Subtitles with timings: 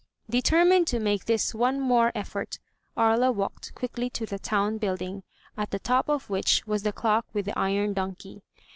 [0.27, 2.57] Determined to make this one more effort,
[2.97, 5.21] Aria walked quickly to the town building,
[5.55, 8.41] at the top of which was the clock with the iron donkey.